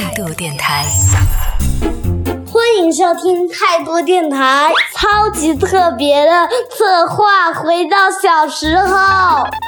[0.00, 0.86] 态度电台。
[2.78, 6.30] 欢迎收听态度电台超级特别的
[6.70, 8.96] 策划，回到小时候。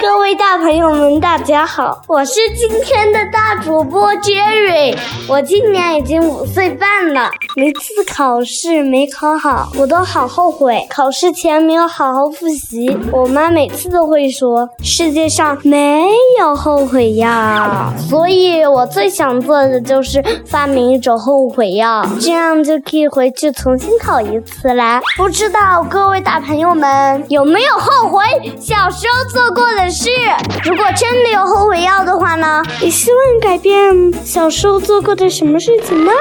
[0.00, 4.96] 各位大朋友们，大家好，我是今天的大主播 Jerry。
[5.28, 10.86] 我今年已经五岁半了，每次考试没考好，我都好后悔。
[10.88, 16.06] 考试前没有好好复习，我妈每次都会说：“世界上没
[16.38, 25.00] 有后悔药。”所以我最想做的就是发明一种后悔药，这样就可以回去重新考一次啦。
[25.16, 28.24] 不知道各位大朋友们有没有后悔
[28.58, 30.10] 小时候做过的事？
[30.64, 32.62] 如果真的有后悔药的话呢？
[32.80, 36.12] 你希望改变小时候做过的什么事情呢？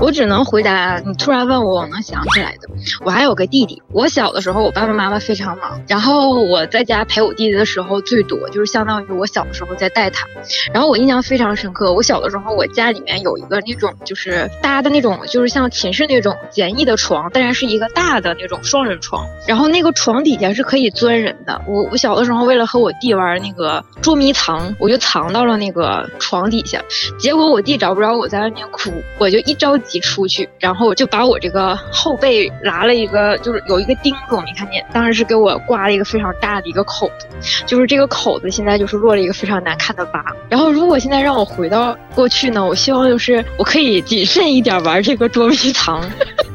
[0.00, 2.68] 我只能回答你突然问我，我能想起来的。
[3.04, 10.24] 我还有个弟弟，我小的时候我爸爸妈妈非常忙，然后我在家陪我弟弟的时候最多，就是相当于我小的时候在带他。
[10.72, 19.26] 然后我印象非常深刻，我小的时候我家里面有一个那种就是搭的那种，就是像寝室那种简易的床，但是是一个大的那种双人床。
[19.48, 21.60] 然后那个床底下是可以钻人的。
[21.66, 26.80] 我我小的时候为了和我弟玩那个捉迷藏，我就藏到了那个床底下，
[27.18, 29.87] 结果我弟找不着我在外面哭，我就一着急。
[29.92, 37.26] 一出去，然后就把我这个后背拉了一个，就是有一个钉子，我没看见，当时是给我刮了一个非常大的一个口子，
[37.66, 40.24] 就是这个口子现在就是落了一个非常难看的疤。
[40.48, 46.02] 然后如果现在让我回到过去呢，我希望就是我可以谨慎一点玩这个捉迷藏，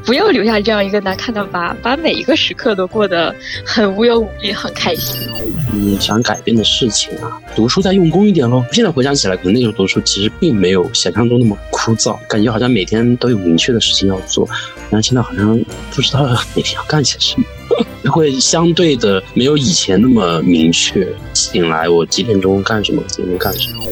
[0.04, 5.28] 不要留下这样一个难看的疤，把每一个时刻都过得很无忧无虑，很开心。
[5.72, 8.62] 你想改变的事情啊，读书再用功一点喽。
[8.70, 14.46] 现在回想起来，可能那时候读书其实并没有想象中那么枯燥，感觉好像每天都有明确的事情要做，
[14.90, 15.58] 但现在好像
[15.90, 16.22] 不知道
[16.54, 17.46] 每天要干些什么，
[18.10, 21.06] 会相对的没有以前那么明确。
[21.32, 23.84] 醒来我几点钟干什么，几点钟干什么。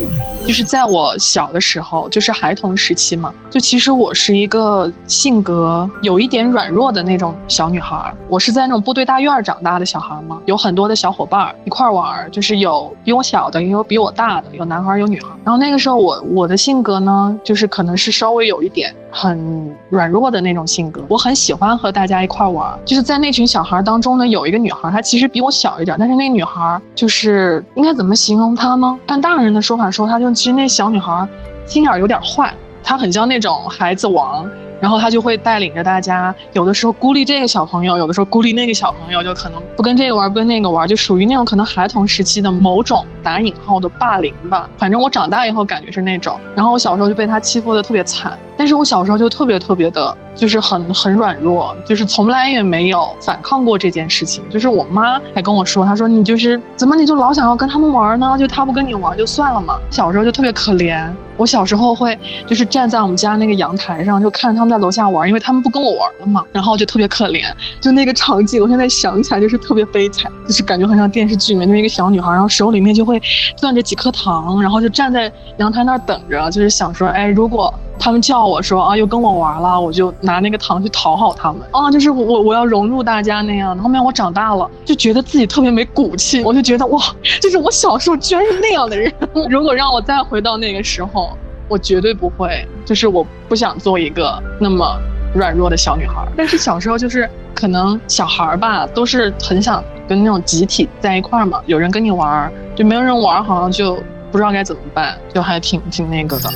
[0.46, 8.12] 就是在我小的时候，就是孩童时期嘛，就其实我是一个性格有一点软弱的那种小女孩。
[8.28, 15.28] 我是在那种部队大院长大的小孩嘛，有很多的小伙伴一块玩，就是有比我小的，也有比我大的，有男孩有女孩。
[15.44, 21.04] 然后那个时候我我的性格呢，就是可能是稍微有一点很软弱的那种性格。
[21.08, 28.98] 我很喜欢和大家一块玩，就是在那群小孩当中呢，有一个女孩，她其实比我小一点，但是那女孩就是应该怎么形容她呢？
[29.06, 30.30] 按大人的说法说，她就。
[30.34, 31.26] 其实那小女孩
[31.64, 32.52] 心眼有点坏，
[32.82, 34.44] 她很像那种孩子王，
[34.82, 44.68] 然后他就会带领着大家，有的时候孤立这个小朋友，有的时候孤立那个小朋友，就可能不跟这个玩，不跟那个玩，就属于那种可能孩童时期的某种打引号的霸凌吧。
[44.76, 50.16] 反正我长大以后感觉是那种，然后我小时候就被他欺负的特别惨，但是我小时候就特别特别的。
[50.34, 54.42] 就是很很软弱，就是从来也没有反抗过这件事情。
[54.48, 58.34] 就是我妈还跟我说，她说你就是怎么你就老想要跟他们玩呢？
[58.38, 59.78] 就他不跟你玩就算了嘛。
[59.90, 61.06] 小时候就特别可怜。
[61.36, 66.44] 我小时候会就是站在我们家那个阳台上，就看着他们在楼下玩，因为他们不跟我玩了嘛。
[66.52, 67.44] 然后就特别可怜，
[67.80, 73.20] 就那个场景，我现在想起来就是特别悲惨，就是感觉很像电视剧里面那一个小女孩，然后手里面就会
[73.56, 77.72] 攥着几颗糖，然后就站在阳台那儿等着，就是想说，哎，如果。
[77.98, 83.78] 他们叫我说啊，又跟我玩了，我就拿那个糖去讨好他们啊，就是我我要融入大家那样。
[83.78, 87.00] 后面我长大了，就觉得自己特别没骨气，我就觉得哇，
[87.40, 89.12] 就是我小时候居然是那样的人。
[89.48, 91.30] 如果让我再回到那个时候，
[91.68, 94.98] 我绝对不会，就是我不想做一个那么
[95.34, 96.26] 软弱的小女孩。
[96.36, 103.96] 但是小时候就是可能小孩吧，都是很想跟那种集体在一块儿嘛，有人跟你玩，就没有人玩，好像就。
[104.32, 106.50] 不知道该怎么办，就还挺挺那个的。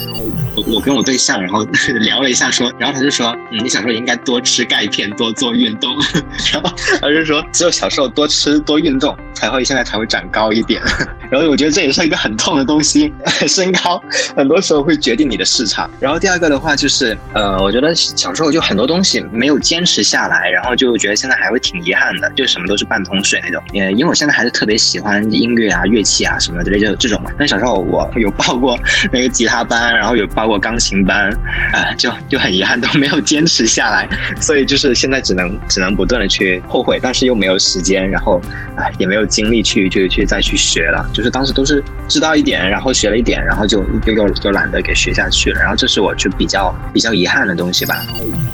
[0.57, 1.63] 我我跟我对象，然后
[2.01, 5.95] 聊了一下，说，然后他就说，你小时候应该多吃钙片，多做运动。
[6.51, 10.81] 然后他就说，只有小时候多吃多运动，才会现在才会长高一点。
[11.31, 13.13] 然后我觉得这也是一个很痛的东西，
[13.47, 14.03] 身高
[14.35, 15.91] 很多时候会决定你的市场。
[16.01, 23.63] 然后第二个的话就是，呃，我觉得小时候就很多东西没有坚持下来，然后就觉得现在还会挺遗憾的，就什么都是半桶水那种。
[23.75, 27.31] 呃，因为我现在还是特别喜欢音乐啊、乐器啊什么之类就这种嘛。
[27.39, 27.66] 但小时候。
[27.75, 28.79] 我有报过
[29.13, 31.31] 那个吉他班，然后有报过钢琴班，
[31.73, 34.09] 啊，就就很遗憾都没有坚持下来，
[34.41, 38.41] 所以就是现在只能只能不断的去后悔，但是又没有时间，然后
[38.77, 47.97] 啊也没有精力去去去再去学了，就是当时都是知道一点，然后学了一点，然后就又又又懒得给学下去了，然后这是我就比较比较遗憾的东西吧。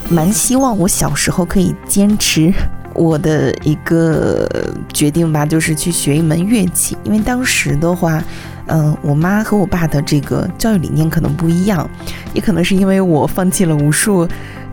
[0.09, 2.53] 蛮希望我小时候可以坚持
[2.94, 4.49] 我的一个
[4.93, 8.23] 决定吧，就是去学一门乐器，因为当时的话。
[8.69, 11.87] 嗯，我妈和我爸的这个教育理念可能不一样，
[12.33, 14.27] 也可能是因为我放弃了无数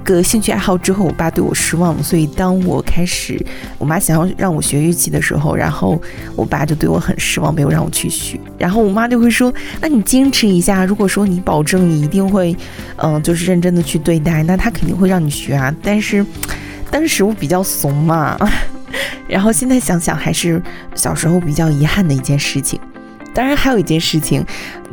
[0.03, 3.43] 个兴趣爱好之后，我爸对我失望，所以当我开始，
[3.79, 5.99] 我妈想要让我学乐器的时候，然后
[6.35, 8.39] 我爸就对我很失望，没有让我去学。
[8.59, 9.51] 然后我妈就会说
[9.81, 12.55] ：“那你坚持一下，如果说你保证你一定会，
[12.97, 16.23] 嗯，就是认真的去对待，那他肯定会让你学啊。”但是
[16.91, 18.37] 当时我比较怂嘛，
[19.27, 20.61] 然后现在想想还是
[20.95, 22.79] 小时候比较遗憾的一件事情。
[23.31, 24.43] 当然，还有一件事情，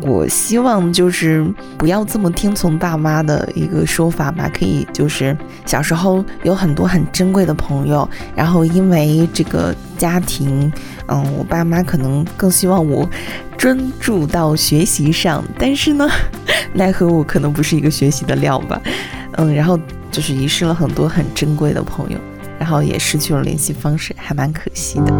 [0.02, 1.44] 我希望就是
[1.78, 4.48] 不要这么听从爸妈的一个说法吧。
[4.52, 10.70] 可以就是小时候有很多很珍贵的朋友，然后因为这个家庭，
[11.08, 13.08] 嗯，我爸妈可能更希望我
[13.56, 16.06] 专注到学习上，但是呢，
[16.74, 18.80] 奈何我可能不是一个学习的料吧，
[19.36, 19.78] 嗯，然后
[20.10, 22.18] 就是遗失了很多很珍贵的朋友，
[22.58, 25.12] 然后也失去了联系方式，还蛮可惜的。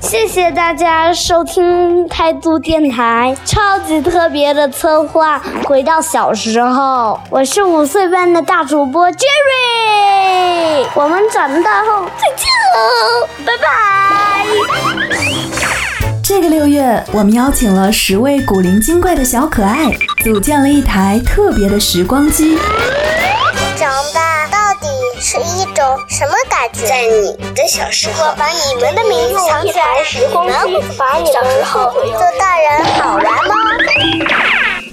[0.00, 5.40] 谢谢大家收听态度电台超级特别的策划。
[5.64, 10.86] 回到小时候，我是五岁班的大主播 Jerry。
[10.94, 13.64] 我们长大后再见喽，拜拜。
[16.26, 19.90] 这个六月，我们邀请了十位古灵精怪的小可爱，
[20.22, 22.58] 组建了一台特别的时光机。
[23.76, 24.88] 长大到底
[25.20, 26.86] 是一种什么感觉？
[26.86, 33.54] 在你的小时候，把你们的名字藏起来，时光机把你小时候做大人好玩吗？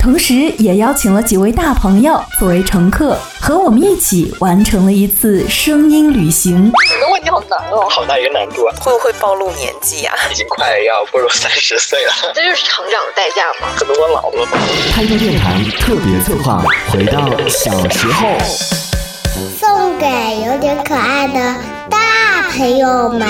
[0.02, 6.56] 同时，也邀请了几位大朋友作为乘客，和我们一起完成了一次声音旅行。
[6.66, 8.74] 你的问题好难哦，好大一个难度啊！
[8.80, 10.12] 会不会暴露年纪呀？
[10.32, 13.72] 已经快要步入三十岁了，这就是成长的代价吗？
[13.78, 14.58] 可能我老了吧。
[14.92, 18.28] 开播电台特别策划，回到小时候，
[19.60, 20.08] 送给
[20.48, 21.56] 有点可爱的
[21.92, 23.28] 大朋友们。